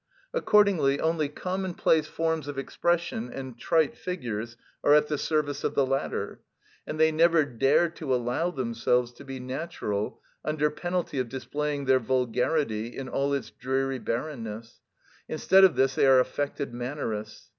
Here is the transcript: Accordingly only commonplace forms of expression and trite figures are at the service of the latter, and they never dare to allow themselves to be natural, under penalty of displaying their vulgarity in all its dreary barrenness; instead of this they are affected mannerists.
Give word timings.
Accordingly 0.33 0.99
only 0.99 1.29
commonplace 1.29 2.07
forms 2.07 2.47
of 2.47 2.57
expression 2.57 3.29
and 3.31 3.55
trite 3.59 3.95
figures 3.95 4.57
are 4.83 4.95
at 4.95 5.09
the 5.09 5.17
service 5.19 5.63
of 5.63 5.75
the 5.75 5.85
latter, 5.85 6.41
and 6.87 6.99
they 6.99 7.11
never 7.11 7.45
dare 7.45 7.87
to 7.89 8.11
allow 8.15 8.49
themselves 8.49 9.11
to 9.13 9.23
be 9.23 9.39
natural, 9.39 10.19
under 10.43 10.71
penalty 10.71 11.19
of 11.19 11.29
displaying 11.29 11.85
their 11.85 11.99
vulgarity 11.99 12.97
in 12.97 13.09
all 13.09 13.31
its 13.35 13.51
dreary 13.51 13.99
barrenness; 13.99 14.81
instead 15.29 15.63
of 15.63 15.75
this 15.75 15.93
they 15.93 16.07
are 16.07 16.19
affected 16.19 16.73
mannerists. 16.73 17.49